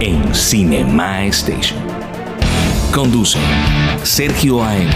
[0.00, 1.78] en Cinema Station.
[2.92, 3.42] Conducen
[4.02, 4.90] Sergio A.M.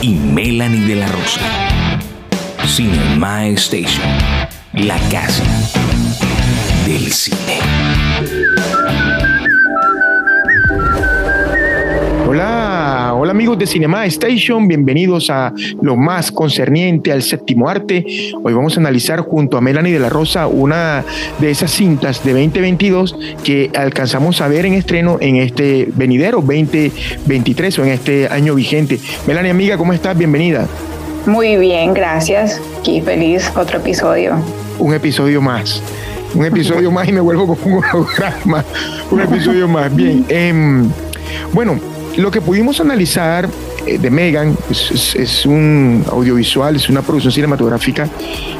[0.00, 1.40] y Melanie de la Rosa.
[2.66, 4.06] Cinema Station,
[4.72, 5.44] la casa
[6.86, 7.55] del cine.
[13.46, 18.04] Amigos de Cinema Station, bienvenidos a lo más concerniente al séptimo arte.
[18.42, 21.04] Hoy vamos a analizar junto a Melanie de la Rosa una
[21.38, 27.78] de esas cintas de 2022 que alcanzamos a ver en estreno en este venidero 2023
[27.78, 28.98] o en este año vigente.
[29.28, 30.18] Melanie, amiga, ¿cómo estás?
[30.18, 30.66] Bienvenida.
[31.24, 32.60] Muy bien, gracias.
[32.80, 34.40] Aquí feliz, otro episodio.
[34.80, 35.80] Un episodio más.
[36.34, 38.64] Un episodio más y me vuelvo con un holograma.
[39.08, 39.94] Un episodio más.
[39.94, 40.26] Bien.
[40.28, 40.90] Em,
[41.52, 41.78] bueno,
[42.16, 43.48] lo que pudimos analizar
[43.86, 48.08] eh, de Megan es, es, un audiovisual, es una producción cinematográfica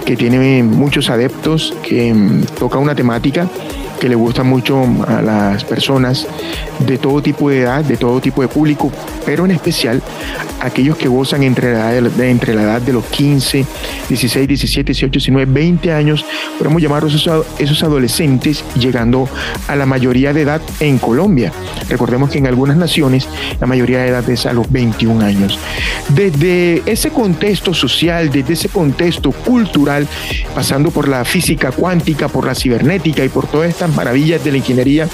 [0.05, 3.49] que tiene muchos adeptos, que mm, toca una temática
[4.01, 6.27] que le gusta mucho a las personas
[6.87, 8.93] de todo tipo de edad, de todo tipo de público,
[9.25, 10.03] pero en especial
[10.61, 13.65] aquellos que gozan entre la edad de, entre la edad de los 15,
[14.09, 16.25] 16, 17, 18, 19, 20 años,
[16.59, 19.29] podemos llamarlos esos, esos adolescentes, llegando
[19.69, 21.53] a la mayoría de edad en Colombia.
[21.89, 23.29] Recordemos que en algunas naciones
[23.61, 25.59] la mayoría de edad es a los 21 años.
[26.09, 30.07] Desde ese contexto social, desde ese contexto cultural,
[30.55, 35.09] pasando por la física cuántica, por la cibernética y por todas maravillas de la ingeniería,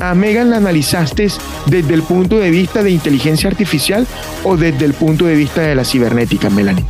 [0.00, 1.28] a, a Megan la analizaste
[1.66, 4.06] desde el punto de vista de inteligencia artificial
[4.44, 6.84] o desde el punto de vista de la cibernética, Melanie?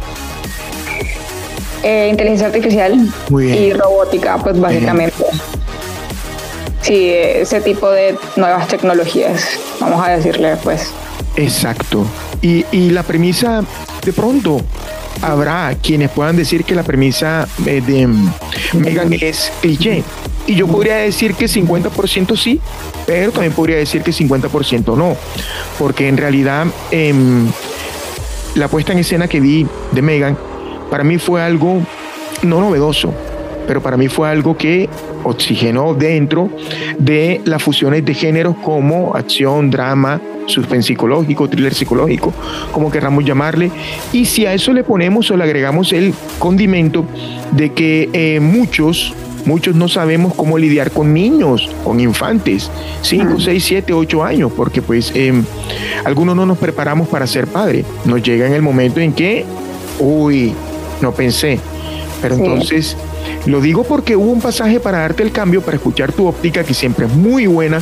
[1.83, 5.25] Eh, inteligencia artificial y robótica, pues básicamente.
[6.83, 10.91] Sí, ese tipo de nuevas tecnologías, vamos a decirle, pues.
[11.37, 12.05] Exacto.
[12.43, 13.63] Y, y la premisa,
[14.05, 14.61] de pronto,
[15.23, 18.09] habrá quienes puedan decir que la premisa eh, de
[18.79, 20.03] Megan es cliché.
[20.47, 22.61] Y yo podría decir que 50% sí,
[23.07, 25.17] pero también podría decir que 50% no.
[25.79, 27.13] Porque en realidad eh,
[28.55, 30.39] la puesta en escena que vi de Megan,
[30.91, 31.83] para mí fue algo
[32.43, 33.13] no novedoso,
[33.69, 34.89] pero para mí fue algo que
[35.25, 36.49] oxigenó dentro
[36.99, 42.33] de las fusiones de géneros como acción, drama, suspense psicológico, thriller psicológico,
[42.73, 43.71] como querramos llamarle.
[44.11, 47.05] Y si a eso le ponemos o le agregamos el condimento
[47.53, 49.13] de que eh, muchos,
[49.45, 52.71] muchos no sabemos cómo lidiar con niños, con infantes,
[53.03, 55.35] 5, 6, 7, 8 años, porque pues eh,
[56.07, 57.85] algunos no nos preparamos para ser padre.
[58.07, 59.45] Nos llega en el momento en que,
[59.99, 60.55] uy,
[61.03, 61.61] no pensé.
[62.23, 62.43] Pero sí.
[62.43, 62.97] entonces
[63.47, 66.75] lo digo porque hubo un pasaje para darte el cambio, para escuchar tu óptica, que
[66.75, 67.81] siempre es muy buena,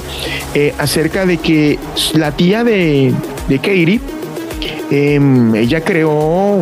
[0.55, 1.79] eh, acerca de que
[2.15, 3.13] la tía de,
[3.49, 4.01] de Katie,
[4.91, 5.21] eh,
[5.57, 6.61] ella creó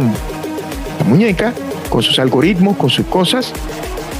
[0.98, 1.52] la muñeca
[1.88, 3.52] con sus algoritmos, con sus cosas,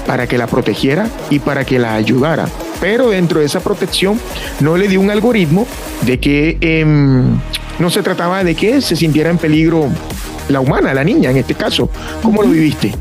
[0.06, 2.47] para que la protegiera y para que la ayudara.
[2.81, 4.21] Pero dentro de esa protección
[4.60, 5.66] no le dio un algoritmo
[6.03, 6.84] de que eh,
[7.78, 9.88] no se trataba de que se sintiera en peligro
[10.48, 11.88] la humana, la niña en este caso.
[12.22, 12.92] ¿Cómo lo viviste?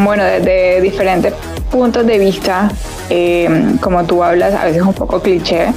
[0.00, 1.34] Bueno, desde diferentes
[1.72, 2.70] puntos de vista,
[3.10, 5.72] eh, como tú hablas, a veces un poco cliché,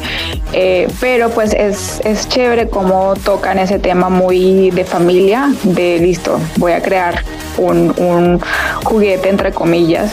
[0.54, 6.40] eh, pero pues es, es chévere cómo tocan ese tema muy de familia, de listo,
[6.58, 7.24] voy a crear
[7.58, 8.40] un, un
[8.84, 10.12] juguete entre comillas,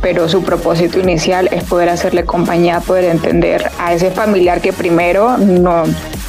[0.00, 5.36] pero su propósito inicial es poder hacerle compañía, poder entender a ese familiar que primero
[5.36, 5.82] no,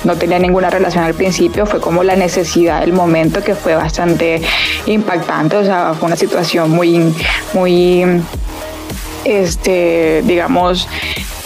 [0.03, 4.41] no tenía ninguna relación al principio, fue como la necesidad del momento que fue bastante
[4.85, 7.13] impactante, o sea, fue una situación muy,
[7.53, 8.03] muy,
[9.25, 10.87] este, digamos,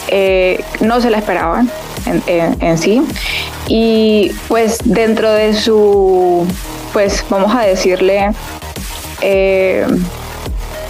[0.08, 1.70] eh, no se la esperaban
[2.28, 3.02] en, sí.
[3.68, 6.48] Y pues dentro de su,
[6.94, 8.32] pues vamos a decirle,
[9.22, 9.88] eh,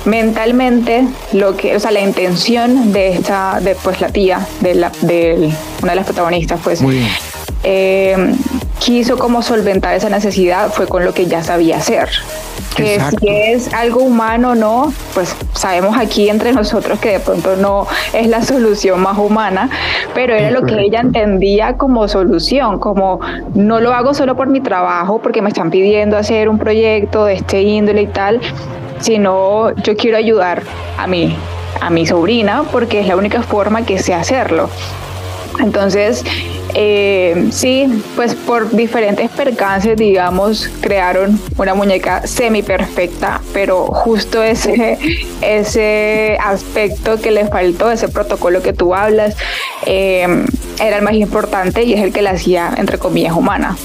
[0.04, 4.92] mentalmente lo que, o sea, la intención de esta, de pues la tía de la,
[5.02, 5.52] de
[5.82, 6.82] una de las protagonistas, pues
[7.68, 8.16] eh,
[8.78, 12.10] quiso como solventar esa necesidad fue con lo que ya sabía hacer.
[12.76, 13.18] Que Exacto.
[13.22, 17.88] si es algo humano o no, pues sabemos aquí entre nosotros que de pronto no
[18.14, 19.70] es la solución más humana,
[20.14, 23.20] pero era lo que ella entendía como solución, como
[23.56, 27.34] no lo hago solo por mi trabajo, porque me están pidiendo hacer un proyecto de
[27.34, 28.40] este índole y tal,
[29.00, 30.62] sino yo quiero ayudar
[31.00, 31.36] a mi,
[31.82, 34.70] a mi sobrina porque es la única forma que sé hacerlo.
[35.60, 36.24] Entonces,
[36.78, 45.00] eh, sí, pues por diferentes percances, digamos, crearon una muñeca semi perfecta, pero justo ese,
[45.42, 49.38] ese aspecto que le faltó, ese protocolo que tú hablas,
[49.86, 50.46] eh,
[50.82, 53.78] era el más importante y es el que la hacía, entre comillas, humana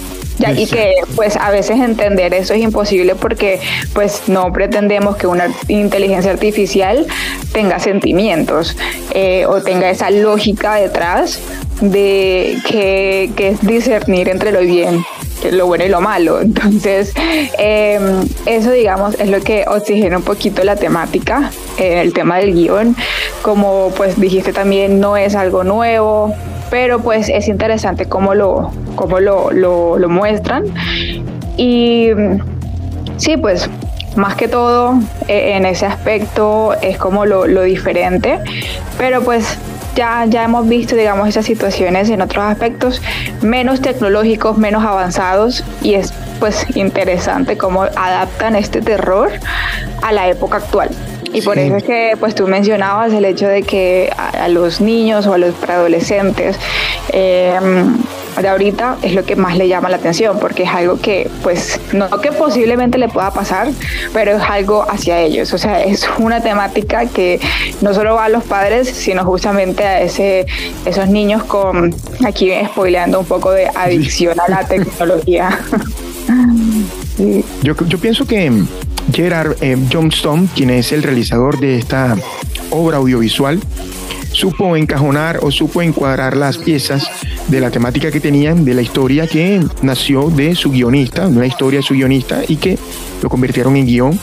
[0.56, 3.60] y que pues a veces entender eso es imposible porque
[3.92, 7.06] pues no pretendemos que una inteligencia artificial
[7.52, 8.76] tenga sentimientos
[9.12, 11.40] eh, o tenga esa lógica detrás
[11.80, 15.04] de que, es discernir entre lo bien
[15.52, 16.38] lo bueno y lo malo.
[16.42, 17.14] Entonces,
[17.56, 18.02] em,
[18.44, 22.94] eso, digamos, es lo que oxigena un poquito la temática, eh, el tema del guion.
[23.40, 26.34] Como pues dijiste también, no es algo nuevo,
[26.70, 30.64] pero pues es interesante cómo lo, cómo lo, lo, muestran.
[31.56, 32.10] Y
[33.16, 33.68] sí, pues
[34.16, 34.94] más que todo
[35.28, 38.38] e, en ese aspecto es como lo, lo, diferente,
[38.96, 39.58] pero pues
[39.96, 43.02] ya, ya hemos visto, digamos, esas situaciones en otros aspectos
[43.42, 49.30] menos tecnológicos, menos avanzados y es pues interesante cómo adaptan este terror
[50.02, 50.88] a la época actual.
[51.32, 55.26] Y por eso es que pues tú mencionabas el hecho de que a, los niños
[55.26, 56.56] o a los preadolescentes
[57.12, 57.96] em,
[58.40, 61.80] de ahorita es lo que más le llama la atención porque es algo que pues
[61.92, 63.68] no que posiblemente le pueda pasar
[64.12, 65.52] pero es algo hacia ellos.
[65.52, 67.38] O sea es una temática que
[67.80, 70.46] no solo va a los padres sino justamente a ese
[70.84, 71.94] esos niños con
[72.24, 75.58] aquí spoileando un poco de adicción a la tecnología.
[77.62, 78.50] Yo, yo pienso que
[79.12, 82.16] Gerard eh, Johnstone, quien es el realizador de esta
[82.70, 83.58] obra audiovisual,
[84.32, 87.08] supo encajonar o supo encuadrar las piezas
[87.48, 91.80] de la temática que tenían, de la historia que nació de su guionista, una historia
[91.80, 92.78] de su guionista y que
[93.22, 94.20] lo convirtieron en guion.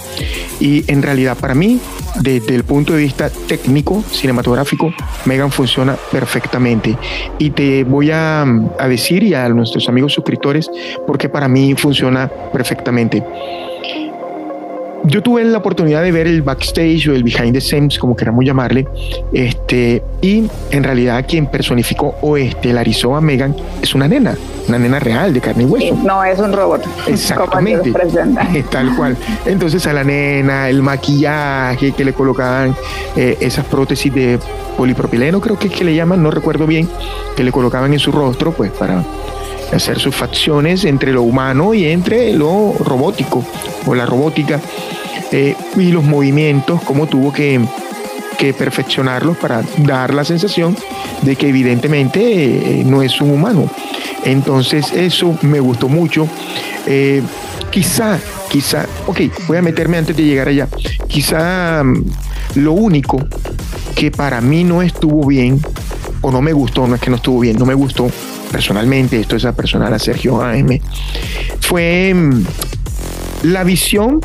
[0.60, 1.80] Y en realidad para mí,
[2.22, 4.94] desde el punto de vista técnico, cinematográfico,
[5.26, 6.98] Megan funciona perfectamente.
[7.38, 10.70] Y te voy a, a decir y a nuestros amigos suscriptores
[11.06, 13.24] porque para mí funciona perfectamente
[15.08, 18.44] yo tuve la oportunidad de ver el backstage o el behind the scenes, como queramos
[18.44, 18.88] llamarle,
[19.32, 24.36] este, y en realidad quien personificó o estelarizó a Megan es una nena,
[24.68, 25.96] una nena real de carne y hueso.
[26.04, 26.84] no es un robot.
[27.08, 27.94] Exactamente.
[28.72, 29.16] Tal cual.
[29.46, 32.76] Entonces a la nena, el maquillaje que le colocaban,
[33.16, 34.40] eh, esas prótesis de
[34.76, 36.90] polipropileno, creo que es que le llaman, no recuerdo bien,
[37.36, 39.04] que le colocaban en su rostro, pues para
[39.74, 43.44] hacer sus facciones entre lo humano y entre lo robótico
[43.86, 44.60] o la robótica
[45.32, 47.62] eh, y los movimientos, cómo tuvo que,
[48.38, 50.78] perfeccionarlos para dar la sensación
[51.24, 52.22] de que evidentemente
[52.80, 53.68] eh, no es un humano.
[54.26, 56.28] Entonces eso me gustó mucho.
[56.86, 57.24] Eh,
[57.72, 58.20] quizá,
[58.50, 60.68] quizá, ok, voy a meterme antes de llegar allá.
[61.08, 62.04] Quizá mm,
[62.56, 63.26] lo único
[63.96, 65.60] que para mí no estuvo bien,
[66.22, 68.08] o no me gustó, no es que no estuvo bien, no me gustó
[68.52, 70.80] personalmente, esto es a personal a Sergio AM,
[71.60, 72.44] fue mm,
[73.44, 74.22] la visión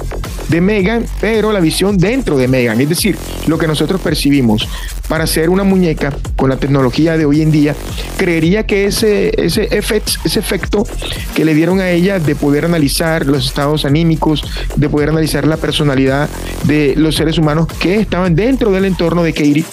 [0.53, 3.17] de Megan, pero la visión dentro de Megan, es decir,
[3.47, 4.69] lo que nosotros percibimos
[5.09, 7.75] para hacer una muñeca con la tecnología de hoy en día,
[8.19, 10.87] creería que ese, ese, ese efecto
[11.35, 14.45] que le dieron a ella de poder analizar los estados anímicos,
[14.77, 16.29] de poder analizar la personalidad
[16.65, 19.65] de los seres humanos que estaban dentro del entorno de Katie,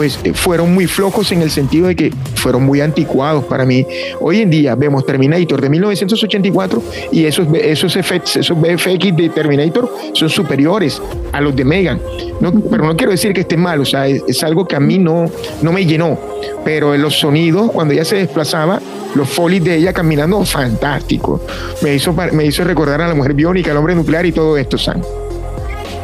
[0.00, 3.86] pues eh, fueron muy flojos en el sentido de que fueron muy anticuados para mí.
[4.18, 6.82] Hoy en día vemos Terminator de 1984
[7.12, 12.00] y esos, esos efectos, esos VFX de Terminator son superiores a los de Megan.
[12.40, 14.96] No, pero no quiero decir que esté mal, o sea, es, algo que a mí
[14.96, 15.26] no,
[15.60, 16.18] no me llenó.
[16.64, 18.80] Pero en los sonidos, cuando ella se desplazaba,
[19.14, 21.42] los folies de ella caminando, fantástico.
[21.82, 24.78] Me hizo, me hizo recordar a la mujer biónica, al hombre nuclear y todo esto,
[24.78, 25.02] Sam.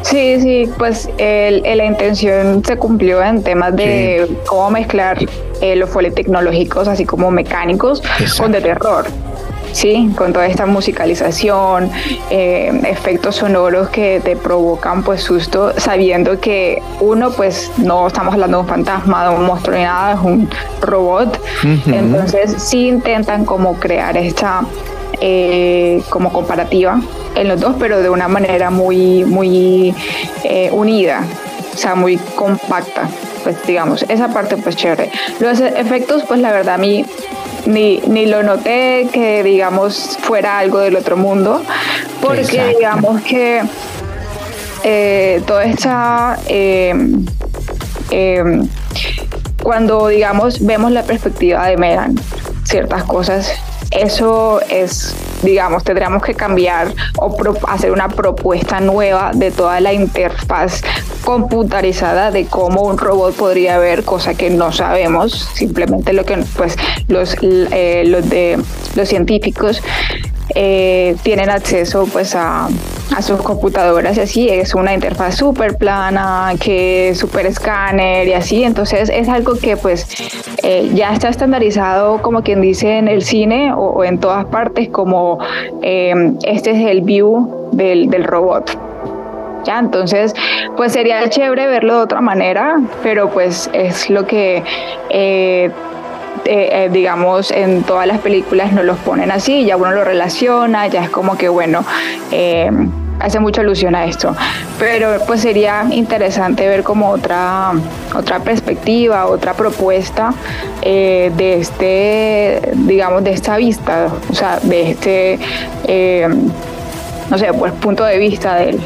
[0.09, 5.17] Sí, sí, pues la intención se cumplió en temas de cómo mezclar
[5.59, 8.01] eh, los folies tecnológicos, así como mecánicos,
[8.37, 9.05] con de terror.
[9.73, 11.91] Sí, con toda esta musicalización,
[12.29, 18.57] eh, efectos sonoros que te provocan pues susto, sabiendo que uno pues no estamos hablando
[18.59, 20.49] de un fantasma, de un monstruo ni nada, es un
[20.81, 21.37] robot.
[21.85, 24.61] Entonces sí intentan como crear esta
[25.21, 27.01] eh, como comparativa
[27.35, 29.93] en los dos, pero de una manera muy, muy
[30.43, 31.23] eh, unida,
[31.73, 33.09] o sea, muy compacta,
[33.43, 35.11] pues digamos, esa parte pues chévere.
[35.39, 37.05] Los efectos, pues la verdad a mí
[37.65, 41.61] ni, ni lo noté que digamos fuera algo del otro mundo,
[42.21, 43.61] porque digamos que
[44.83, 46.39] eh, toda esta...
[46.47, 47.25] Em,
[48.11, 48.67] em,
[49.61, 52.15] cuando digamos vemos la perspectiva de Megan,
[52.63, 53.51] ciertas cosas
[53.91, 57.35] eso es, digamos, tendríamos que cambiar o
[57.67, 60.81] hacer una propuesta nueva de toda la interfaz
[61.23, 66.75] computarizada de cómo un robot podría ver, cosa que no sabemos, simplemente lo que pues
[67.07, 68.59] los, eh, los de
[68.95, 69.81] los científicos
[70.59, 72.67] eh, tienen acceso pues a,
[73.15, 78.33] a, sus computadoras y así es una interfaz súper plana que es súper escáner y
[78.33, 80.07] así entonces es algo que pues
[80.63, 85.37] eh, ya está estandarizado como quien dice en el cine o, en todas partes como
[85.83, 88.75] este es el view del, del robot
[89.63, 89.77] ¿ya?
[89.77, 90.33] Entonces,
[90.75, 94.63] pues sería chévere verlo de otra manera, pero pues es lo que...
[95.09, 95.69] Eh,
[96.45, 100.87] eh, eh, digamos, en todas las películas nos los ponen así, ya uno lo relaciona,
[100.87, 101.83] ya es como que, bueno,
[103.19, 104.35] hace mucha alusión a esto.
[104.79, 107.71] Pero pues sería interesante ver como otra,
[108.15, 110.33] otra perspectiva, otra propuesta
[110.81, 115.39] de este, digamos, de esta vista, o sea, de este,
[117.29, 118.79] no sé, pues punto de vista del,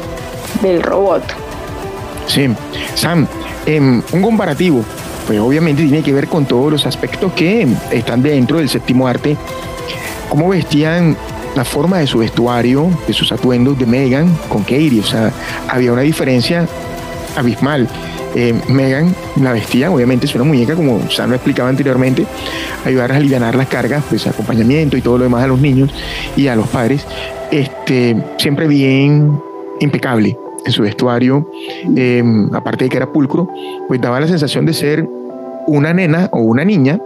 [0.62, 1.22] del robot.
[2.26, 2.48] Sí,
[2.94, 3.26] Sam,
[3.66, 4.84] em, un comparativo,
[5.32, 9.34] pues obviamente tiene que ver con todos los aspectos que están dentro del séptimo arte,
[10.28, 11.16] cómo vestían
[11.56, 15.32] la forma de su vestuario, de sus atuendos de Megan con Katie, o sea,
[15.68, 16.68] había una diferencia
[17.34, 17.88] abismal.
[18.34, 22.26] Eh, Megan la vestía, obviamente es una muñeca, como Sam lo explicaba anteriormente,
[22.84, 25.88] ayudar a aliviar las cargas, pues acompañamiento y todo lo demás a los niños
[26.36, 27.06] y a los padres,
[27.50, 29.40] este, siempre bien
[29.80, 30.36] impecable
[30.66, 31.48] en su vestuario,
[31.96, 33.48] em, aparte de que era pulcro,
[33.88, 35.08] pues daba la sensación de ser
[35.66, 36.98] una nena o una niña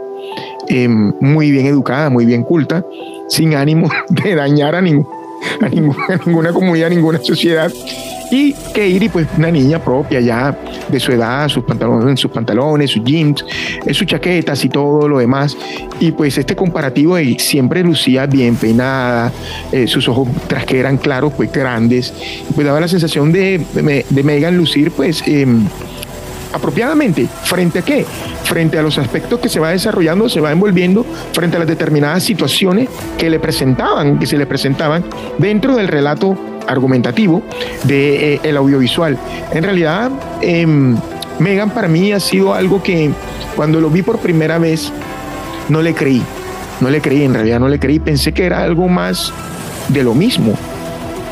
[0.69, 2.85] em, muy bien educada, muy bien culta,
[3.29, 7.71] sin ánimo de dañar a, a, a ninguna comunidad, a ninguna sociedad
[8.31, 10.57] y Katie, pues una niña propia ya
[10.89, 13.45] de su edad, sus pantalones, sus pantalones, sus jeans,
[13.85, 15.57] eh, sus chaquetas y todo lo demás.
[16.01, 19.33] Y pues este comparativo de siempre lucía bien peinada,
[19.71, 22.13] eh, sus ojos tras que eran claros, pues grandes,
[22.55, 23.61] pues daba la sensación de,
[24.11, 25.65] de, Megan lucir pues em,
[26.57, 27.27] apropiadamente.
[27.45, 28.05] ¿Frente a qué?
[28.45, 32.23] Frente a los aspectos que se va desarrollando, se va envolviendo, frente a las determinadas
[32.23, 35.05] situaciones que le presentaban, que se le presentaban
[35.39, 36.37] dentro del relato
[36.67, 37.43] argumentativo
[37.85, 39.17] de eh, el audiovisual.
[39.53, 40.11] En realidad,
[40.41, 40.97] em,
[41.39, 43.11] Megan para mí ha sido algo que
[43.55, 44.93] cuando lo vi por primera vez
[45.69, 46.23] no le creí.
[46.81, 47.99] No le creí, en realidad no le creí.
[47.99, 49.33] Pensé que era algo más
[49.89, 50.55] de lo mismo.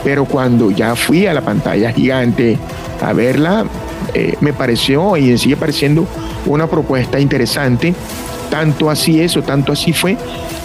[0.02, 2.58] Pero cuando ya fui a la pantalla gigante
[3.00, 3.64] a verla,
[4.12, 6.06] eh, me pareció y sigue pareciendo
[6.46, 7.94] una propuesta interesante.
[8.50, 10.16] Tanto así eso, tanto así fue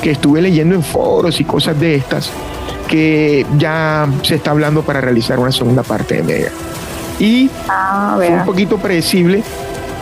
[0.02, 2.32] que estuve leyendo en foros y cosas de estas
[2.88, 6.52] que ya se está hablando para realizar una segunda parte de Mega.
[7.20, 9.44] Y ah, fue un poquito predecible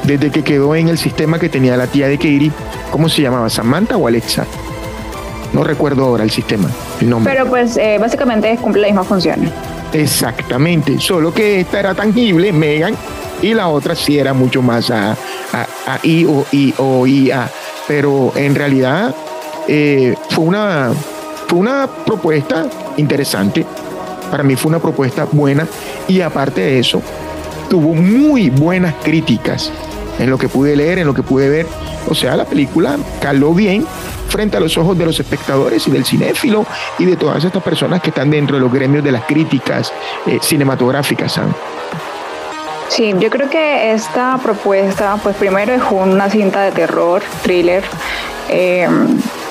[0.03, 2.51] desde que quedó en el sistema que tenía la tía de Katie.
[2.91, 3.49] ¿Cómo se llamaba?
[3.49, 4.45] ¿Samantha o Alexa?
[5.57, 6.69] No recuerdo ahora el sistema,
[7.01, 7.33] el nombre.
[7.33, 9.51] Pero pues eh, básicamente cumple la misma función.
[9.91, 12.95] Exactamente, solo que esta era tangible, Megan,
[13.41, 17.49] y la otra sí era mucho más a, a, I o I o I A.
[17.87, 19.15] Pero en realidad
[19.67, 20.91] eh, fue una
[21.47, 23.65] fue una propuesta interesante,
[24.29, 25.65] para mí fue una propuesta buena
[26.07, 27.01] y aparte de eso,
[27.67, 29.71] tuvo muy buenas críticas
[30.19, 31.65] en lo que pude leer, en lo que pude ver.
[32.07, 33.87] O sea, la película caló bien
[34.27, 36.65] frente a los ojos de los espectadores y del cinéfilo
[36.99, 39.91] y de todas estas personas que están dentro de los gremios de las críticas
[40.25, 41.39] eh, cinematográficas.
[42.89, 47.83] Sí, yo creo que esta propuesta, pues primero es una cinta de terror, thriller.
[48.49, 48.87] Eh,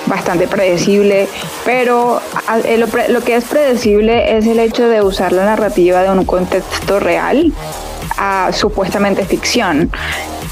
[0.07, 1.27] bastante predecible,
[1.65, 2.21] pero
[2.65, 6.99] eh, lo, que es predecible es el hecho de usar la narrativa de un contexto
[6.99, 7.51] real
[8.17, 9.91] a supuestamente ficción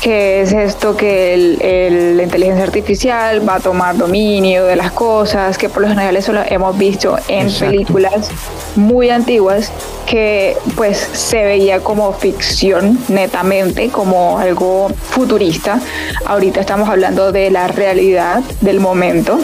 [0.01, 5.69] que es esto que la inteligencia artificial va a tomar dominio de las cosas, que
[5.69, 8.29] por lo general eso lo hemos visto en películas
[8.75, 9.71] muy antiguas
[10.05, 15.79] que pues se veía como ficción netamente, como algo futurista.
[16.25, 19.39] Ahorita estamos hablando de la realidad del momento,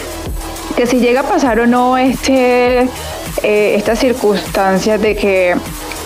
[0.75, 2.81] que si llega a pasar o no este,
[3.43, 5.55] eh, estas circunstancias de que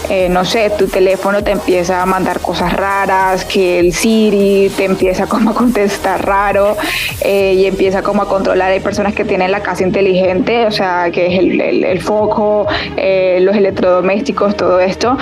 [0.09, 4.85] eh, no sé, tu teléfono te empieza a mandar cosas raras, que el Siri te
[4.85, 6.77] empieza como a contestar raro
[7.21, 8.71] eh, y empieza como a controlar.
[8.71, 13.55] Hay personas que tienen la casa inteligente, o sea, que es el, foco, eh, los
[13.55, 15.17] electrodomésticos, todo esto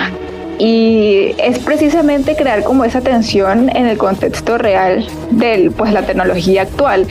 [0.58, 6.62] y es precisamente crear como esa tensión en el contexto real de pues la tecnología
[6.62, 7.06] actual.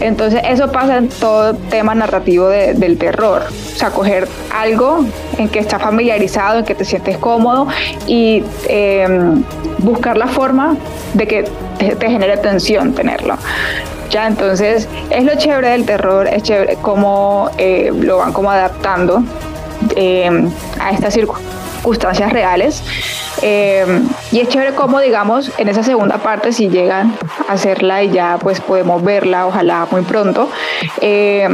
[0.00, 3.42] Entonces eso pasa en todo tema narrativo del terror.
[3.48, 5.04] O sea coger algo
[5.38, 7.66] en que estás familiarizado en que te sientes cómodo
[8.06, 9.42] y em,
[9.78, 10.76] buscar la forma
[11.14, 11.44] de que
[11.78, 13.36] te, genere tensión tenerlo.
[14.10, 19.22] Ya entonces es lo chévere del terror es chévere cómo eh, lo van como adaptando
[19.96, 20.48] em,
[20.80, 21.55] a esta circunstancia
[21.86, 22.82] circunstancias reales.
[23.42, 23.86] Eh,
[24.32, 27.14] y es chévere como, digamos, en esa segunda parte, si llegan
[27.48, 30.50] a hacerla y ya pues podemos verla, ojalá muy pronto,
[31.00, 31.48] eh,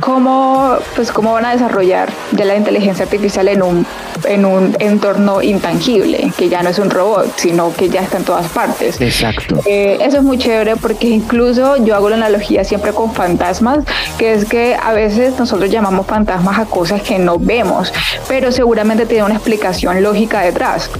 [0.00, 3.86] cómo, pues, cómo van a desarrollar ya la inteligencia artificial en un,
[4.24, 8.24] en un entorno intangible, que ya no es un robot, sino que ya está en
[8.24, 9.00] todas partes.
[9.00, 9.60] Exacto.
[9.66, 13.84] Eh, eso es muy chévere porque incluso yo hago la analogía siempre con fantasmas,
[14.18, 17.92] que es que a veces nosotros llamamos fantasmas a cosas que no vemos,
[18.28, 20.90] pero seguramente tiene una explicación lógica detrás.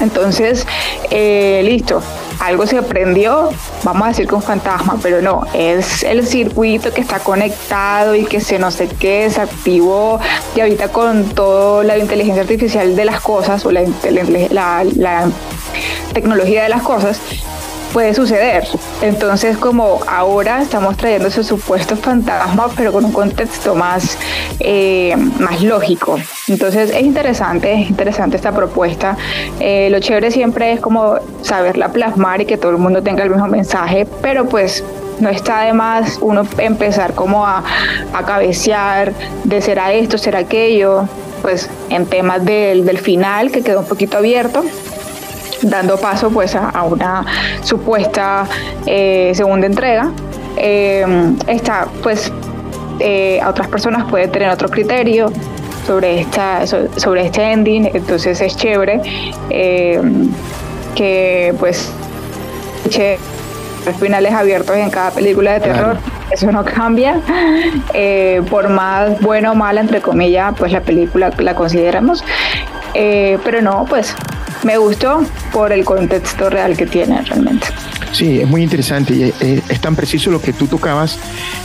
[0.00, 0.66] Entonces,
[1.10, 2.02] eh, listo,
[2.40, 3.50] algo se prendió,
[3.82, 8.24] vamos a decir que un fantasma, pero no, es el circuito que está conectado y
[8.24, 10.20] que se no sé qué, se activó
[10.54, 13.82] y ahorita con toda la inteligencia artificial de las cosas o la,
[16.12, 17.20] tecnología de las cosas,
[17.96, 18.62] puede suceder.
[19.00, 24.18] Entonces, como ahora estamos trayendo ese supuesto fantasma, pero con un contexto más,
[24.60, 26.18] eh, más lógico.
[26.46, 29.16] Entonces, es interesante, es interesante esta propuesta.
[29.60, 33.30] Eh, lo chévere siempre es como saberla plasmar y que todo el mundo tenga el
[33.30, 34.84] mismo mensaje, pero pues
[35.18, 37.64] no está de más uno empezar como a,
[38.12, 41.08] a cabecear de será esto, será aquello,
[41.40, 44.62] pues en temas del, del final que quedó un poquito abierto
[45.62, 47.24] dando paso pues a, una
[47.62, 48.46] supuesta
[48.86, 50.10] eh, segunda entrega.
[50.56, 51.04] Eh,
[51.46, 52.32] esta pues
[53.00, 55.30] eh, a otras personas puede tener otro criterio
[55.86, 57.90] sobre esta sobre este ending.
[57.92, 59.00] Entonces es chévere
[60.94, 61.92] que pues
[64.00, 65.98] finales abiertos en cada película de terror.
[66.30, 67.20] Eso no cambia.
[68.50, 72.24] Por más bueno o mala entre comillas pues la película la consideramos.
[72.92, 74.16] Pero no pues
[74.62, 77.66] me gustó por el contexto real que tiene realmente.
[78.12, 81.18] Sí, es muy interesante y eh, es, tan preciso lo que tú tocabas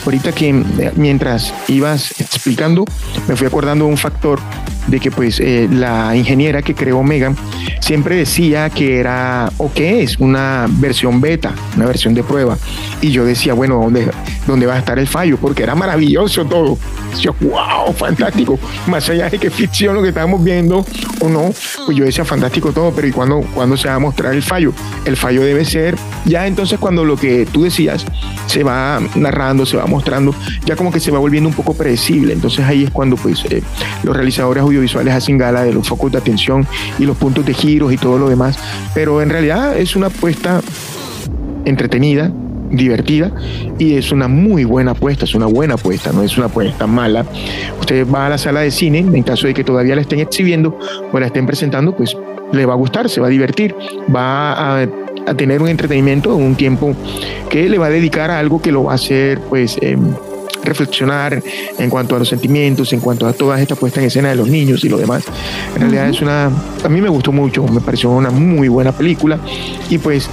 [0.06, 2.86] ahorita que eh, mientras ibas explicando
[3.28, 4.40] me fui acordando de un factor
[4.88, 7.38] de que pues eh, la ingeniera que creó Megan
[7.80, 12.58] siempre decía que era o que es una versión beta, una versión de prueba.
[13.02, 14.10] Y yo decía, bueno, ¿dónde,
[14.48, 15.38] dónde va a estar el fallo?
[15.38, 16.78] Porque era maravilloso todo.
[17.20, 18.60] Yo, wow, fantástico.
[18.88, 20.86] Más allá de que ficción lo que estábamos viendo
[21.20, 21.52] o no,
[21.86, 24.74] pues yo decía fantástico todo, pero ¿y cuándo se va a mostrar el fallo?
[25.06, 28.06] El fallo debe ser ya entonces cuando lo que tú decías
[28.46, 32.34] se va narrando, se va mostrando, ya como que se va volviendo un poco predecible.
[32.34, 33.64] Entonces ahí es cuando pues eh,
[34.04, 36.68] los realizadores audiovisuales hacen gala de los focos de atención
[37.00, 38.58] y los puntos de giros y todo lo demás.
[38.94, 40.62] Pero en realidad es una apuesta
[41.66, 42.32] entretenida,
[42.72, 43.32] divertida
[43.78, 47.26] y es una muy buena apuesta, es una buena apuesta, no es una apuesta mala.
[47.80, 50.78] Usted va a la sala de cine, en caso de que todavía la estén exhibiendo
[51.12, 52.16] o la estén presentando, pues
[52.52, 53.76] le va a gustar, se va a divertir,
[54.14, 54.88] va a,
[55.38, 56.96] tener un entretenimiento, un tiempo
[57.50, 59.78] que le va a dedicar a algo que lo va a hacer, pues...
[59.82, 60.14] Em,
[60.64, 61.42] reflexionar
[61.80, 64.48] en cuanto a los sentimientos, en cuanto a toda esta puesta en escena de los
[64.48, 65.24] niños y lo demás.
[65.74, 66.52] En realidad es una,
[66.84, 69.40] a mí me gustó mucho, me pareció una muy buena película
[69.90, 70.30] y pues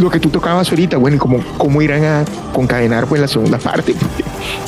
[0.00, 3.58] lo que tú tocabas ahorita, bueno, y cómo, cómo irán a concadenar pues la segunda
[3.58, 3.94] parte,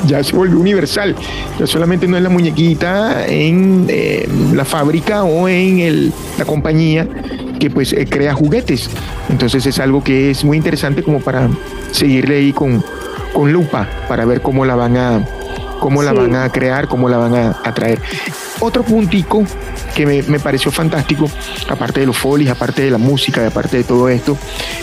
[0.07, 1.15] ya se volvió universal,
[1.59, 7.09] ya solamente no es la muñequita en eh, la fábrica o en el, la compañía
[7.59, 8.91] que pues eh, crea juguetes,
[9.29, 11.49] entonces es algo que es muy interesante como para
[11.93, 12.83] seguirle ahí con,
[13.33, 15.25] con lupa para ver cómo la van a
[15.79, 18.01] cómo la van a crear, cómo la van a, a traer.
[18.61, 19.45] Otro puntico
[19.95, 21.31] que me, pareció fantástico,
[21.69, 24.37] aparte de los folies, aparte de la música, aparte de todo esto,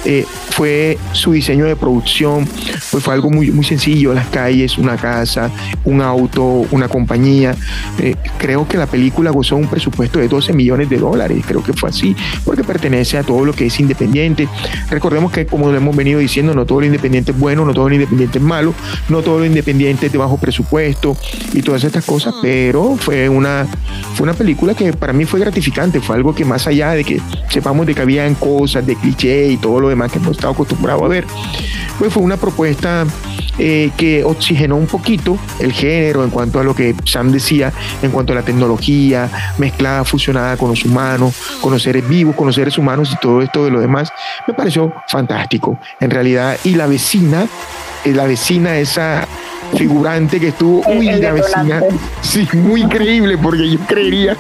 [0.04, 0.26] eh,
[0.58, 2.48] fue su diseño de producción,
[2.90, 5.52] pues fue algo muy, muy sencillo, las calles, una casa,
[5.86, 7.56] un auto, una compañía.
[8.00, 11.74] Eh, creo que la película gozó un presupuesto de 12 millones de dólares, creo que
[11.74, 14.50] fue así, porque pertenece a todo lo que es independiente.
[14.90, 17.90] Recordemos que, como lo hemos venido diciendo, no todo lo independiente es bueno, no todo
[17.90, 18.74] lo independiente es malo,
[19.10, 21.16] no todo lo independiente es de bajo presupuesto
[21.54, 23.68] y todas estas cosas, pero fue una,
[24.16, 27.22] fue una película que para mí fue gratificante, fue algo que más allá de que
[27.48, 31.04] sepamos de que habían cosas de cliché y todo lo demás que hemos estado acostumbrados
[31.04, 31.26] a ver,
[32.00, 33.06] pues fue una propuesta
[33.58, 38.12] eh, que oxigenó un poquito el género en cuanto a lo que Sam decía, en
[38.12, 42.56] cuanto a la tecnología mezclada, fusionada con los humanos, con los seres vivos, con los
[42.56, 44.12] seres humanos y todo esto de lo demás,
[44.48, 46.58] me pareció fantástico en realidad.
[46.64, 47.48] Y la vecina,
[48.06, 49.28] eh, la vecina esa
[49.76, 51.82] figurante que estuvo, uy, la vecina,
[52.22, 54.38] sí, muy creíble, porque yo creería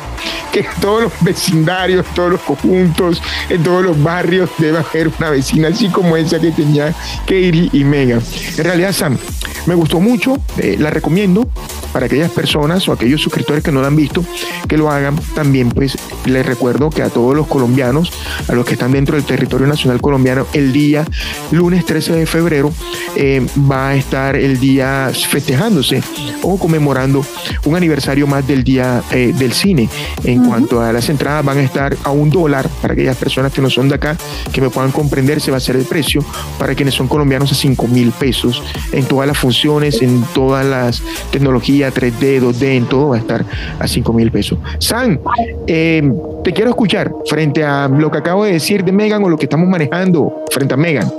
[0.51, 5.29] que en todos los vecindarios, todos los conjuntos, en todos los barrios debe haber una
[5.29, 8.21] vecina así como esa que tenía Katie y Megan.
[8.57, 9.17] En realidad, Sam,
[9.65, 11.47] me gustó mucho, eh, la recomiendo
[11.91, 14.23] para aquellas personas o aquellos suscriptores que no lo han visto,
[14.67, 15.17] que lo hagan.
[15.35, 18.11] También pues les recuerdo que a todos los colombianos,
[18.47, 21.05] a los que están dentro del territorio nacional colombiano, el día
[21.51, 22.71] lunes 13 de febrero
[23.15, 26.01] eh, va a estar el día festejándose
[26.43, 27.25] o conmemorando
[27.65, 29.89] un aniversario más del día eh, del cine.
[30.23, 33.61] En cuanto a las entradas van a estar a un dólar para aquellas personas que
[33.61, 34.17] no son de acá,
[34.51, 36.23] que me puedan comprender, se va a hacer el precio.
[36.59, 41.01] Para quienes son colombianos a 5 mil pesos en todas las funciones, en todas las
[41.31, 43.45] tecnologías 3D, 2D, en todo va a estar
[43.79, 44.59] a 5 mil pesos.
[44.79, 45.19] San,
[45.67, 46.11] eh,
[46.43, 49.45] te quiero escuchar frente a lo que acabo de decir de Megan o lo que
[49.45, 51.11] estamos manejando frente a Megan.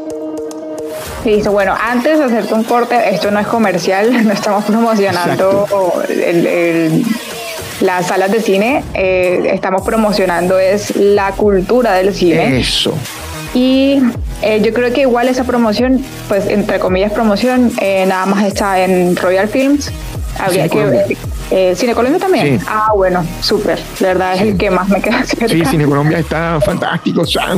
[1.24, 5.66] Listo, bueno, antes de hacerte un corte, esto no es comercial, no estamos promocionando
[7.80, 12.58] las salas de cine, eh, estamos promocionando es la cultura del cine.
[12.58, 12.92] Eso.
[13.54, 14.00] Y
[14.42, 18.80] eh, yo creo que igual esa promoción, pues entre comillas promoción, eh, nada más está
[18.80, 19.90] en Royal Films.
[20.38, 21.16] Habría que
[21.50, 22.60] eh, ¿Cine Colombia también?
[22.66, 23.78] Ah, bueno, súper.
[24.00, 25.48] La verdad es el que más me queda cerca.
[25.48, 27.56] Sí, Cine Colombia está fantástico, O sea,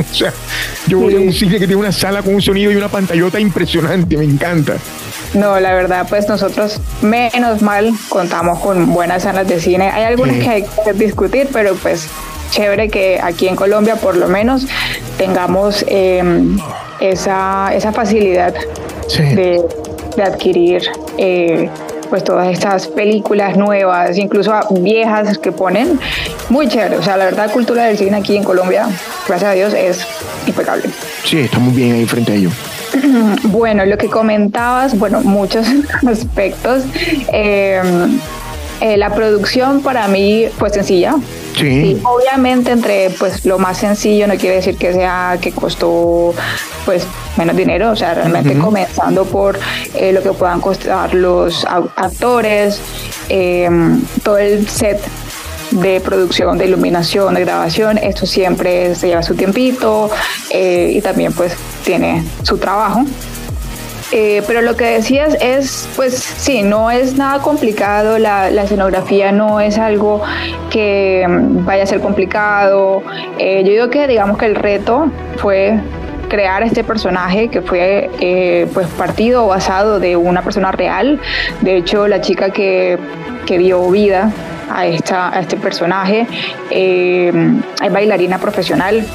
[0.87, 3.39] yo voy a un cine que tiene una sala con un sonido y una pantallota
[3.39, 4.75] impresionante, me encanta.
[5.33, 9.89] No, la verdad, pues nosotros menos mal contamos con buenas salas de cine.
[9.89, 12.07] Hay algunas que hay que discutir, pero pues
[12.51, 14.67] chévere que aquí en Colombia por lo menos
[15.17, 16.57] tengamos em,
[16.99, 18.53] esa, esa facilidad
[19.17, 19.63] de,
[20.15, 20.83] de, adquirir
[21.17, 21.69] eh,
[22.11, 25.97] pues todas estas películas nuevas, incluso viejas que ponen,
[26.49, 26.97] muy chévere.
[26.97, 28.87] O sea, la verdad, la cultura del cine aquí en Colombia,
[29.25, 30.05] gracias a Dios, es
[30.45, 30.89] impecable.
[31.23, 32.49] Sí, está muy bien ahí frente a ello.
[33.43, 35.65] Bueno, lo que comentabas, bueno, muchos
[36.07, 36.83] aspectos.
[37.31, 37.81] Eh,
[38.81, 41.15] eh, la producción para mí fue sencilla.
[41.55, 42.01] Sí.
[42.03, 46.33] Obviamente entre pues lo más sencillo no quiere decir que sea que costó
[46.85, 47.05] pues
[47.37, 49.59] menos dinero, o sea, realmente comenzando por
[49.93, 52.79] eh, lo que puedan costar los actores,
[53.29, 54.99] em, todo el set
[55.71, 60.09] de producción, de iluminación, de grabación, esto siempre se lleva su tiempito
[60.49, 61.53] eh, y también pues
[61.85, 63.05] tiene su trabajo.
[64.11, 69.61] Eh, pero lo que decías es, pues sí, no es nada complicado, la, escenografía no
[69.61, 70.21] es algo
[70.69, 73.03] que mm, vaya a ser complicado.
[73.39, 75.79] Eh, yo digo que digamos que el reto fue
[76.27, 81.19] crear este personaje que fue eh, pues partido basado de una persona real.
[81.61, 82.97] De hecho, la chica que,
[83.45, 84.31] que dio vida
[84.69, 86.27] a, esta, a este personaje
[86.69, 87.33] es
[87.91, 89.05] bailarina profesional,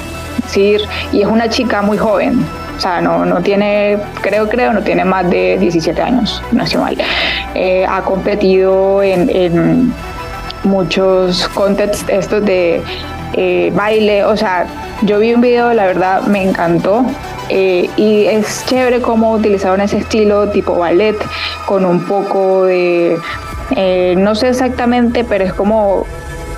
[0.46, 0.76] ¿sí?
[1.12, 2.44] y es una chica muy joven
[2.76, 6.96] o sea, no, no tiene, creo, creo, no tiene más de 17 años nacional.
[7.54, 9.92] Eh, ha competido en,
[10.64, 12.82] muchos contests estos de
[13.34, 14.66] eh, baile, o sea,
[15.02, 17.06] yo vi un video, la verdad me encantó.
[17.48, 21.16] Eh, y es chévere cómo utilizaron ese estilo tipo ballet
[21.64, 23.16] con un poco de,
[24.16, 26.04] no sé exactamente, pero es como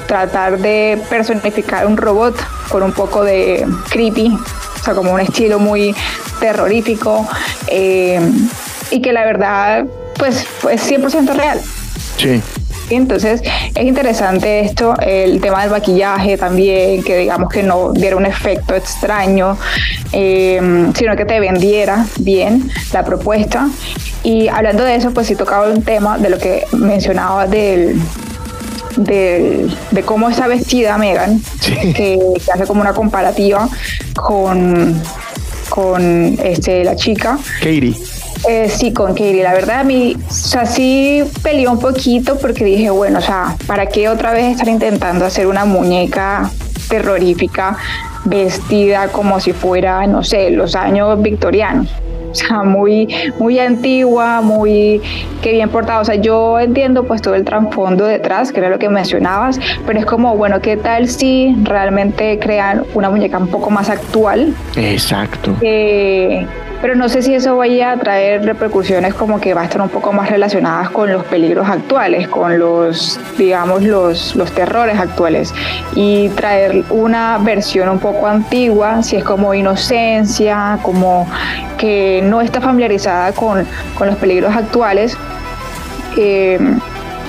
[0.09, 2.35] tratar de personificar un robot
[2.71, 4.37] con un poco de creepy
[4.81, 5.95] o sea, como un estilo muy
[6.41, 7.27] terrorífico
[7.69, 8.21] eh,
[8.91, 11.61] y que la verdad, pues, es 100% real.
[12.17, 12.41] Sí.
[12.91, 13.43] Entonces
[13.75, 18.75] es interesante esto, el tema del maquillaje también, que digamos que no diera un efecto
[18.75, 19.59] extraño,
[20.13, 23.69] eh, sino que te vendiera bien la propuesta.
[24.23, 28.01] Y hablando de eso, pues sí tocaba un tema de lo que mencionaba del,
[28.97, 29.69] de,
[30.05, 31.41] cómo está vestida Megan,
[31.95, 32.19] que,
[32.53, 33.69] hace como una comparativa
[34.15, 35.01] con,
[35.69, 37.39] con este, la chica.
[37.59, 37.95] Katie.
[38.49, 39.43] Eh, sí, con Katie.
[39.43, 43.57] La verdad, a mí, o sea, sí peleó un poquito porque dije, bueno, o sea,
[43.67, 46.51] ¿para qué otra vez estar intentando hacer una muñeca
[46.89, 47.77] terrorífica
[48.25, 51.89] vestida como si fuera, no sé, los años victorianos?
[52.33, 55.01] o sea, muy, muy antigua, muy
[55.43, 56.01] que bien portada.
[56.01, 59.99] O sea, yo entiendo pues todo el trasfondo detrás, que era lo que mencionabas, pero
[59.99, 64.55] es como, bueno, ¿qué tal si realmente crean una muñeca un poco más actual?
[64.77, 65.55] Exacto.
[65.61, 66.47] Eh,
[66.81, 69.89] pero no sé si eso vaya a traer repercusiones como que va a estar un
[69.89, 75.55] poco más relacionadas con los peligros actuales, con los, digamos, los, los terrores actuales
[75.95, 81.27] y traer una versión un poco antigua, si es como inocencia, como
[81.77, 83.67] que no está familiarizada con,
[83.99, 85.17] los peligros actuales.
[86.17, 86.59] Eh,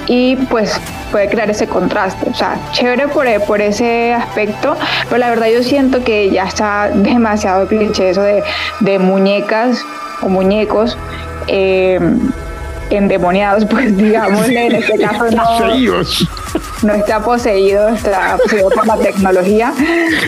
[0.08, 0.80] y pues
[1.12, 2.30] puede crear ese contraste.
[2.30, 6.90] O sea, chévere por, por ese aspecto, pero la verdad yo siento que ya está
[6.94, 8.44] demasiado cliché eso de,
[8.80, 9.86] de muñecas
[10.22, 10.98] o muñecos.
[11.48, 12.00] Eh,
[12.90, 16.04] endemoniados, pues digamos, en este caso no,
[16.84, 19.74] no está poseído, está poseído por la tecnología,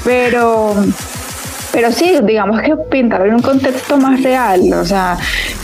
[0.03, 0.75] pero
[1.71, 5.17] pero sí, digamos que pintarlo en un contexto más real, o sea,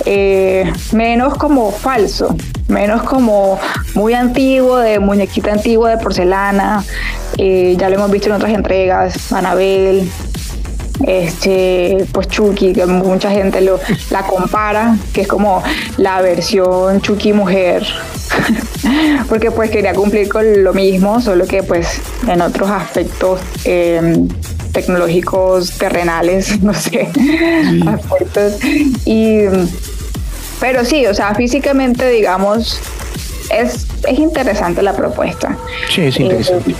[0.05, 2.35] eh, menos como falso,
[2.67, 3.59] menos como
[3.93, 6.83] muy antiguo, de muñequita antigua de porcelana.
[7.37, 10.09] Eh, ya lo hemos visto en otras entregas, Anabel,
[11.05, 15.61] este, pues Chucky, que mucha gente lo, la compara, que es como
[15.97, 17.85] la versión Chucky mujer,
[19.29, 24.27] porque pues quería cumplir con lo mismo, solo que pues en otros aspectos em,
[24.77, 27.07] tecnológicos terrenales, no sé,
[27.87, 28.59] aspectos.
[29.05, 29.45] Y,
[30.59, 32.79] pero sí, o sea, físicamente, digamos,
[33.49, 35.57] es, es interesante la propuesta.
[35.89, 36.71] Sí, es interesante.
[36.71, 36.75] Eh,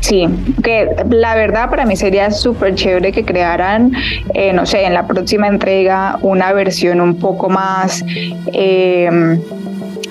[0.00, 0.28] Sí,
[0.64, 3.92] que la verdad para mí sería súper chévere que crearan,
[4.34, 8.04] eh, no sé, en la próxima entrega una versión un poco más
[8.52, 9.40] em,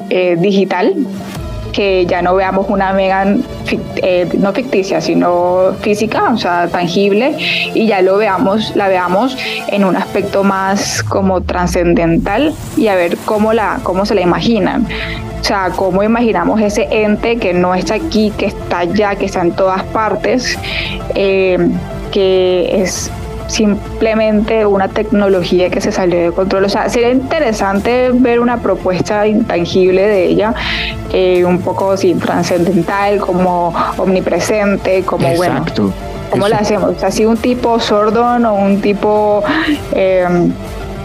[0.09, 0.95] eh, digital,
[1.71, 3.43] que ya no veamos una Megan
[3.97, 7.35] eh, no ficticia, sino física, o sea, tangible,
[7.73, 13.17] y ya lo veamos, la veamos en un aspecto más como trascendental y a ver
[13.25, 14.87] cómo la, cómo se la imaginan.
[15.39, 19.41] O sea, cómo imaginamos ese ente que no está aquí, que está allá, que está
[19.41, 20.57] en todas partes,
[21.15, 21.57] eh,
[22.11, 23.09] que es
[23.51, 26.65] simplemente una tecnología que se salió de control.
[26.65, 30.53] O sea, sería interesante ver una propuesta intangible de ella,
[31.11, 35.83] eh, un poco así trascendental, como omnipresente, como Exacto.
[35.83, 36.11] bueno.
[36.31, 37.03] ¿Cómo la hacemos?
[37.03, 39.43] Así un tipo Sordon o un tipo
[39.91, 40.25] eh,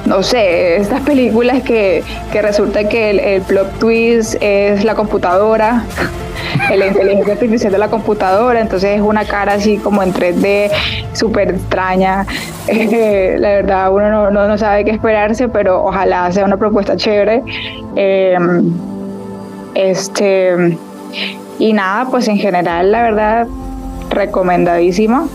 [0.07, 5.85] no sé, estas películas que, resulta que el, plot twist es la computadora,
[6.77, 10.71] la inteligencia artificial de la computadora, entonces es una cara así como en 3D,
[11.12, 12.25] súper extraña.
[12.69, 17.42] la verdad, uno no, sabe qué esperarse, pero ojalá sea una propuesta chévere.
[17.97, 18.73] Em,
[19.75, 20.77] este,
[21.59, 23.47] y nada, pues en general, la verdad,
[24.11, 25.27] recomendadísima.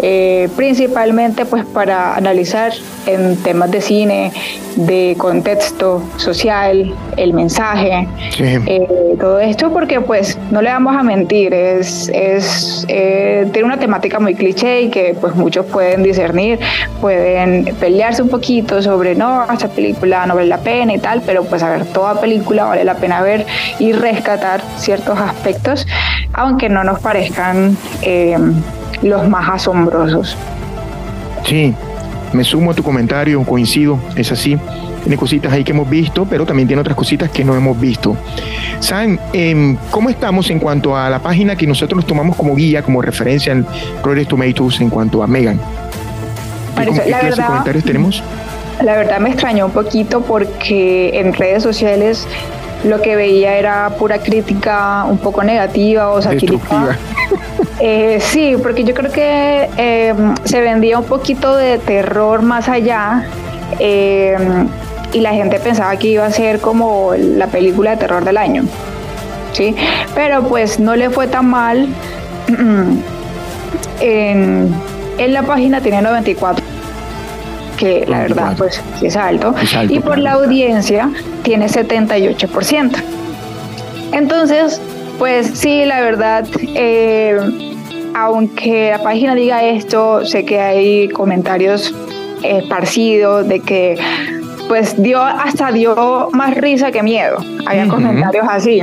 [0.00, 2.72] Eh, principalmente pues para analizar
[3.06, 4.32] en temas de cine,
[4.76, 8.06] de contexto social, el mensaje,
[8.38, 8.86] eh,
[9.18, 14.20] todo esto porque pues no le vamos a mentir, es, es eh, tiene una temática
[14.20, 16.60] muy cliché y que pues muchos pueden discernir,
[17.00, 21.42] pueden pelearse un poquito sobre no, esta película no vale la pena y tal, pero
[21.42, 23.46] pues a ver, toda película vale la pena ver
[23.80, 25.88] y rescatar ciertos aspectos,
[26.34, 27.76] aunque no nos parezcan
[29.02, 30.36] los más asombrosos.
[31.44, 31.74] Sí,
[32.32, 34.58] me sumo a tu comentario, coincido, es así.
[35.02, 38.16] Tiene cositas ahí que hemos visto, pero también tiene otras cositas que no hemos visto.
[38.80, 43.00] San, em, ¿cómo estamos en cuanto a la página que nosotros tomamos como guía, como
[43.00, 43.66] referencia en
[44.02, 45.58] Rotten Tomatoes en cuanto a Megan?
[46.76, 48.22] ¿Qué, la verdad, comentarios tenemos?
[48.82, 52.26] La verdad me extrañó un poquito porque en redes sociales
[52.84, 56.96] lo que veía era pura crítica un poco negativa o satírica.
[57.80, 60.14] Eh, sí, porque yo creo que eh,
[60.44, 63.24] se vendía un poquito de terror más allá
[63.78, 64.36] eh,
[65.12, 68.64] y la gente pensaba que iba a ser como la película de terror del año.
[69.52, 69.76] ¿sí?
[70.14, 71.88] Pero pues no le fue tan mal.
[74.00, 74.72] En,
[75.18, 76.64] en la página tiene 94
[77.76, 79.54] que la verdad pues sí es alto,
[79.88, 81.10] y por la audiencia
[81.42, 82.92] tiene 78%.
[84.12, 84.80] Entonces,
[85.18, 87.38] pues sí, la verdad, eh,
[88.18, 91.94] aunque la página diga esto, sé que hay comentarios
[92.42, 93.96] esparcidos de que
[94.68, 97.38] pues dio hasta dio más risa que miedo.
[97.66, 98.82] Había comentarios así.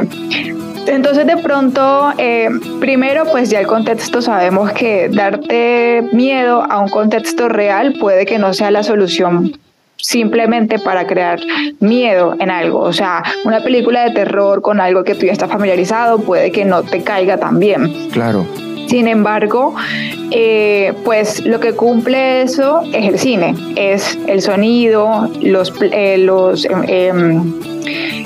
[0.87, 6.89] Entonces de pronto, eh, primero pues ya el contexto sabemos que darte miedo a un
[6.89, 9.57] contexto real puede que no sea la solución
[9.97, 11.39] simplemente para crear
[11.79, 12.79] miedo en algo.
[12.79, 16.65] O sea, una película de terror con algo que tú ya estás familiarizado puede que
[16.65, 18.09] no te caiga tan bien.
[18.11, 18.45] Claro.
[18.87, 19.75] Sin embargo,
[20.31, 26.65] eh, pues lo que cumple eso es el cine, es el sonido, los, eh, los
[26.65, 27.53] em, em,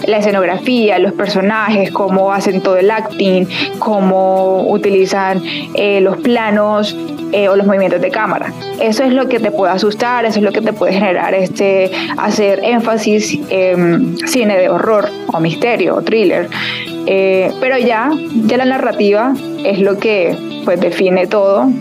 [0.08, 3.46] la escenografía, los personajes, cómo hacen todo el acting,
[3.78, 5.42] cómo utilizan
[5.76, 6.96] eh, los planos
[7.32, 8.52] o los movimientos de cámara.
[8.82, 11.92] Eso es lo que te puede asustar, eso es lo que te puede generar este
[12.18, 16.50] hacer énfasis en cine de horror o misterio o thriller.
[17.06, 18.10] Pero ya,
[18.46, 19.34] ya la narrativa
[19.64, 20.36] es lo que
[20.66, 21.72] pues define todo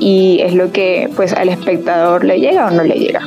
[0.00, 3.20] y es lo que pues al espectador le llega o no le llega.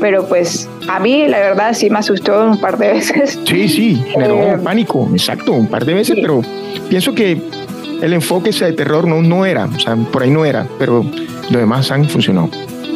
[0.00, 3.38] Pero pues a mí la verdad sí me asustó un par de veces.
[3.44, 6.42] Sí, sí, generó eh, pánico, exacto, un par de veces, pero
[6.88, 7.38] pienso que
[8.02, 11.04] el enfoque ese de terror no, no era, o sea, por ahí no era, pero
[11.50, 12.50] lo demás han funcionado.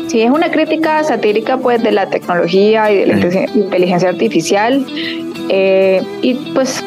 [0.08, 4.84] Sí, es una crítica satírica pues de la tecnología y de la inteligencia artificial
[5.50, 6.82] eh, y pues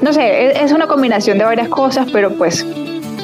[0.00, 2.66] no sé, es una combinación de varias cosas, pero pues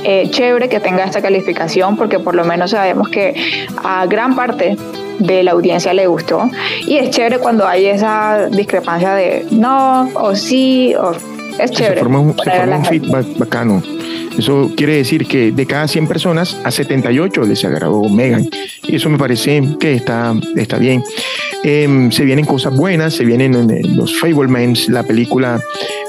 [0.04, 4.76] eh, chévere que tenga esta calificación porque por lo menos sabemos que a gran parte
[5.18, 6.50] de la audiencia le gustó.
[6.86, 11.12] Y es chévere cuando hay esa discrepancia de no o sí, o
[11.58, 11.94] es chévere.
[11.94, 13.82] Se forma un, feedback bacano.
[14.36, 18.48] Eso quiere decir que de cada 100 personas, a 78 les agradó Megan.
[18.82, 21.02] Y eso me parece que está, está bien.
[21.66, 25.58] Em, se vienen cosas buenas, se vienen los Fablemans, la película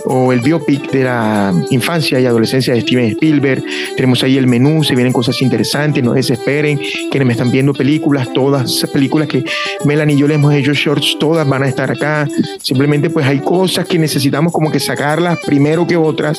[0.04, 3.64] o el biopic de la infancia y adolescencia de Steven Spielberg.
[3.96, 6.78] Tenemos ahí el menú, se vienen cosas interesantes, no desesperen.
[7.10, 9.46] Quienes me están viendo películas, todas esas películas que
[9.86, 12.28] Melanie y yo le hemos hecho shorts, todas van a estar acá.
[12.62, 16.38] Simplemente pues hay cosas que necesitamos como que sacarlas primero que otras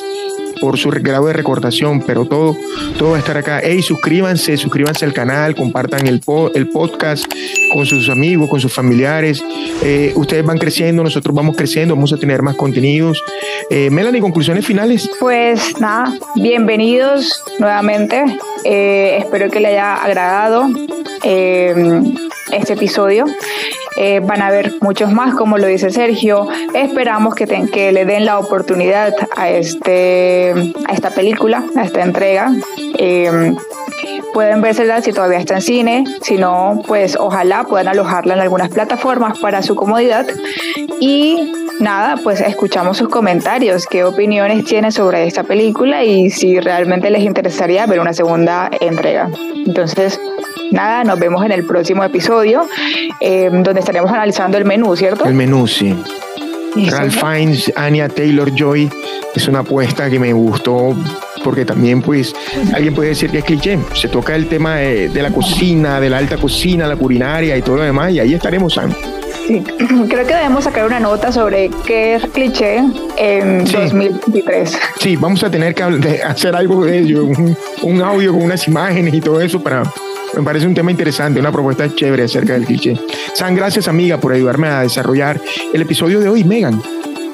[0.59, 2.55] por su grado de recordación, pero todo,
[2.97, 3.61] todo va a estar acá.
[3.63, 6.21] Hey, suscríbanse, suscríbanse al canal, compartan el,
[6.55, 7.25] el podcast
[7.73, 9.43] con sus amigos, con sus familiares.
[9.83, 13.23] Eh, ustedes van creciendo, nosotros vamos creciendo, vamos a tener más contenidos.
[13.69, 15.09] Eh, Melanie, conclusiones finales.
[15.19, 18.23] Pues nada, bienvenidos nuevamente.
[18.63, 20.67] Eh, espero que le haya agradado
[22.51, 23.25] este episodio.
[23.97, 26.47] Eh, van a haber muchos más, como lo dice Sergio.
[26.73, 30.53] Esperamos que, que le den la oportunidad a, este,
[30.87, 32.51] a esta película, a esta entrega.
[32.97, 33.55] Eh,
[34.33, 38.69] pueden vérsela si todavía está en cine, si no, pues ojalá puedan alojarla en algunas
[38.69, 40.27] plataformas para su comodidad.
[40.99, 47.09] Y nada, pues escuchamos sus comentarios, qué opiniones tienen sobre esta película y si realmente
[47.09, 49.29] les interesaría ver una segunda entrega.
[49.65, 50.19] Entonces,
[50.71, 52.67] nada, nos vemos en el próximo episodio,
[53.19, 55.25] eh, donde estaremos analizando el menú, ¿cierto?
[55.25, 55.95] El menú, sí.
[56.85, 58.89] Ralph Fiennes, Anya Taylor Joy,
[59.35, 60.95] es una apuesta que me gustó
[61.43, 62.35] porque también pues
[62.73, 66.17] alguien puede decir que es cliché, se toca el tema de, la cocina, de la
[66.17, 68.93] alta cocina, la culinaria y todo lo demás y ahí estaremos, Sam.
[69.47, 69.63] Sí,
[70.09, 72.83] creo que debemos sacar una nota sobre qué es cliché
[73.17, 74.79] en 2023.
[74.99, 77.25] Sí, vamos a tener que hacer algo de ello,
[77.81, 79.83] un audio con unas imágenes y todo eso para
[80.37, 82.95] me parece un tema interesante, una propuesta chévere acerca del cliché.
[83.33, 85.41] San, gracias amiga por ayudarme a desarrollar
[85.73, 86.81] el episodio de hoy, Megan.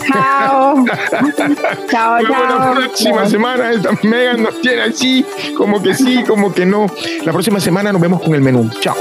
[0.08, 0.86] Chao.
[1.90, 2.22] chao, chao.
[2.22, 3.72] La próxima semana
[4.04, 5.26] Megan nos tiene así,
[5.58, 6.88] como que sí, como que no.
[7.26, 8.70] La próxima semana nos vemos con el menú.
[8.80, 8.96] Chao.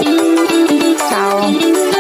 [1.09, 1.91] Chao.